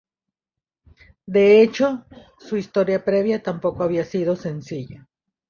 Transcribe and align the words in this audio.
De 1.27 1.61
hecho, 1.61 2.07
su 2.39 2.57
historia 2.57 3.05
previa 3.05 3.43
tampoco 3.43 3.83
había 3.83 4.03
sido 4.03 4.35
sencilla. 4.35 5.07